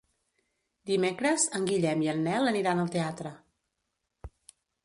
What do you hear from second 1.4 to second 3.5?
en Guillem i en Nel aniran al teatre.